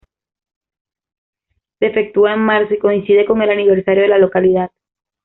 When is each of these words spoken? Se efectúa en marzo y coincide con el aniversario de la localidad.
Se 1.77 1.85
efectúa 1.85 2.33
en 2.33 2.39
marzo 2.39 2.73
y 2.73 2.79
coincide 2.79 3.23
con 3.27 3.39
el 3.43 3.51
aniversario 3.51 4.01
de 4.01 4.07
la 4.09 4.17
localidad. 4.17 4.71